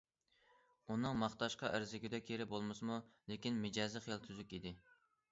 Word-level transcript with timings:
ئۇنىڭ 0.93 1.17
ماختاشقا 1.23 1.69
ئەرزىگۈدەك 1.75 2.31
يېرى 2.33 2.47
بولمىسىمۇ، 2.53 2.97
لېكىن 3.33 3.59
مىجەزى 3.67 4.01
خېلى 4.07 4.17
تۈزۈك 4.25 4.57
ئىدى. 4.59 4.73